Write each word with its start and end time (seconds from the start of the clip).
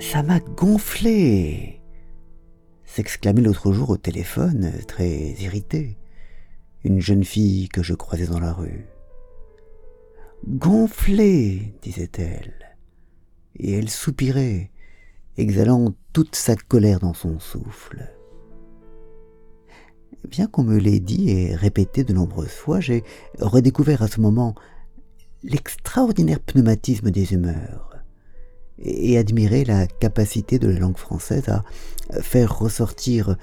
Ça 0.00 0.22
m'a 0.22 0.40
gonflé 0.40 1.78
s'exclamait 2.84 3.42
l'autre 3.42 3.72
jour 3.72 3.90
au 3.90 3.96
téléphone, 3.96 4.72
très 4.88 5.32
irritée, 5.40 5.98
une 6.84 7.00
jeune 7.00 7.22
fille 7.22 7.68
que 7.68 7.82
je 7.82 7.94
croisais 7.94 8.26
dans 8.26 8.40
la 8.40 8.52
rue. 8.52 8.86
Gonflé, 10.46 11.74
disait-elle, 11.82 12.76
et 13.56 13.72
elle 13.72 13.90
soupirait, 13.90 14.70
exhalant 15.36 15.94
toute 16.12 16.34
sa 16.34 16.56
colère 16.56 17.00
dans 17.00 17.14
son 17.14 17.38
souffle. 17.38 18.08
Bien 20.28 20.46
qu'on 20.46 20.64
me 20.64 20.78
l'ait 20.78 21.00
dit 21.00 21.30
et 21.30 21.54
répété 21.54 22.04
de 22.04 22.12
nombreuses 22.12 22.48
fois, 22.48 22.80
j'ai 22.80 23.04
redécouvert 23.38 24.02
à 24.02 24.08
ce 24.08 24.20
moment 24.20 24.54
l'extraordinaire 25.42 26.40
pneumatisme 26.40 27.10
des 27.10 27.32
humeurs 27.32 27.97
et 28.80 29.18
admirer 29.18 29.64
la 29.64 29.86
capacité 29.86 30.58
de 30.58 30.68
la 30.68 30.78
langue 30.78 30.96
française 30.96 31.48
à 31.48 31.64
faire 32.22 32.58
ressortir 32.58 33.36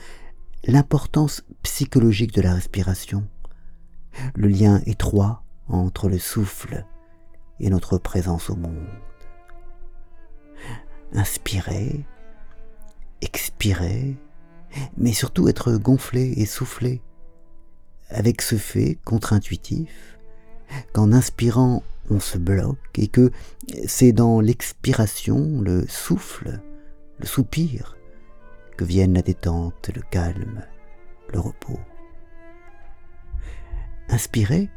l'importance 0.63 1.43
psychologique 1.63 2.33
de 2.33 2.41
la 2.41 2.53
respiration, 2.53 3.27
le 4.35 4.47
lien 4.47 4.81
étroit 4.85 5.43
entre 5.67 6.09
le 6.09 6.19
souffle 6.19 6.85
et 7.59 7.69
notre 7.69 7.97
présence 7.97 8.49
au 8.49 8.55
monde. 8.55 8.87
Inspirer, 11.13 12.05
expirer, 13.21 14.17
mais 14.97 15.13
surtout 15.13 15.47
être 15.47 15.73
gonflé 15.73 16.33
et 16.37 16.45
soufflé, 16.45 17.01
avec 18.09 18.41
ce 18.41 18.55
fait 18.55 18.97
contre-intuitif 19.05 20.17
qu'en 20.93 21.11
inspirant 21.11 21.83
on 22.09 22.19
se 22.19 22.37
bloque 22.37 22.77
et 22.97 23.07
que 23.07 23.31
c'est 23.87 24.11
dans 24.11 24.39
l'expiration, 24.39 25.61
le 25.61 25.85
souffle, 25.87 26.61
le 27.19 27.25
soupir, 27.25 27.97
que 28.77 28.85
viennent 28.85 29.13
la 29.13 29.21
détente, 29.21 29.89
le 29.95 30.01
calme, 30.11 30.63
le 31.33 31.39
repos. 31.39 31.79
Inspirer, 34.09 34.69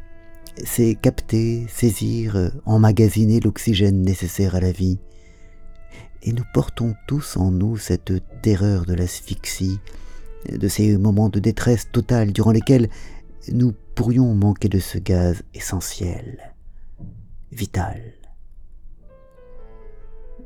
c'est 0.64 0.94
capter, 0.94 1.66
saisir, 1.68 2.52
emmagasiner 2.64 3.40
l'oxygène 3.40 4.02
nécessaire 4.02 4.54
à 4.54 4.60
la 4.60 4.72
vie. 4.72 4.98
Et 6.22 6.32
nous 6.32 6.44
portons 6.52 6.94
tous 7.06 7.36
en 7.36 7.50
nous 7.50 7.76
cette 7.76 8.12
terreur 8.42 8.86
de 8.86 8.94
l'asphyxie, 8.94 9.78
de 10.50 10.68
ces 10.68 10.96
moments 10.96 11.28
de 11.28 11.38
détresse 11.38 11.90
totale 11.92 12.32
durant 12.32 12.52
lesquels 12.52 12.88
nous 13.52 13.72
pourrions 13.94 14.34
manquer 14.34 14.68
de 14.68 14.78
ce 14.78 14.98
gaz 14.98 15.42
essentiel 15.54 16.54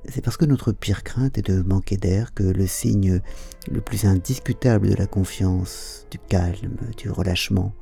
C'est 0.08 0.22
parce 0.22 0.36
que 0.36 0.44
notre 0.44 0.72
pire 0.72 1.04
crainte 1.04 1.38
est 1.38 1.46
de 1.46 1.62
manquer 1.62 1.96
d'air 1.96 2.34
que 2.34 2.42
le 2.42 2.66
signe 2.66 3.20
le 3.70 3.80
plus 3.80 4.04
indiscutable 4.04 4.88
de 4.90 4.94
la 4.94 5.06
confiance, 5.06 6.06
du 6.10 6.18
calme, 6.18 6.76
du 6.96 7.10
relâchement, 7.10 7.74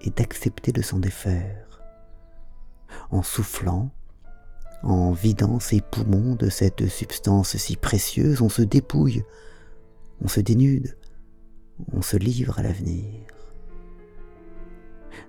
est 0.00 0.16
d'accepter 0.18 0.72
de 0.72 0.82
s'en 0.82 0.98
défaire. 0.98 1.82
En 3.10 3.22
soufflant, 3.22 3.90
en 4.82 5.12
vidant 5.12 5.60
ses 5.60 5.80
poumons 5.80 6.34
de 6.34 6.48
cette 6.48 6.88
substance 6.88 7.56
si 7.56 7.76
précieuse, 7.76 8.40
on 8.40 8.48
se 8.48 8.62
dépouille, 8.62 9.22
on 10.20 10.28
se 10.28 10.40
dénude, 10.40 10.96
on 11.92 12.02
se 12.02 12.16
livre 12.16 12.58
à 12.58 12.62
l'avenir. 12.62 13.26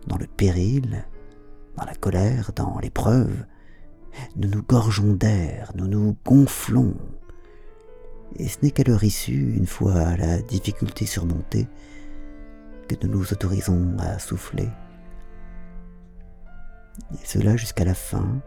Dans 0.07 0.17
le 0.17 0.28
péril, 0.28 1.05
dans 1.84 1.89
la 1.89 1.95
colère, 1.95 2.52
dans 2.56 2.80
l'épreuve, 2.80 3.45
nous 4.38 4.48
nous 4.48 4.64
gorgeons 4.64 5.14
d'air, 5.14 5.72
nous 5.76 5.88
nous 5.88 6.16
gonflons. 6.23 6.95
Et 8.38 8.48
ce 8.48 8.59
n'est 8.62 8.72
qu'à 8.72 8.84
leur 8.84 9.03
issue, 9.03 9.53
une 9.58 9.66
fois 9.66 10.16
la 10.16 10.42
difficulté 10.42 11.06
surmontée, 11.06 11.67
que 12.88 12.95
nous 13.03 13.12
nous 13.12 13.34
autorisons 13.34 13.98
à 14.00 14.18
souffler. 14.18 14.69
Et 17.13 17.25
cela 17.25 17.57
jusqu'à 17.57 17.84
la 17.84 17.96
fin, 17.96 18.41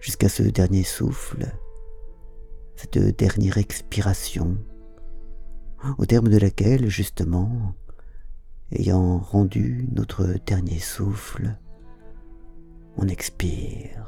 jusqu'à 0.00 0.30
ce 0.30 0.44
dernier 0.44 0.84
souffle, 0.84 1.46
cette 2.76 2.98
dernière 3.18 3.58
expiration, 3.58 4.56
au 5.98 6.06
terme 6.06 6.28
de 6.28 6.38
laquelle, 6.38 6.88
justement, 6.88 7.74
ayant 8.72 9.18
rendu 9.18 9.88
notre 9.92 10.24
dernier 10.46 10.78
souffle, 10.78 11.58
on 12.98 13.10
expire. 13.10 14.04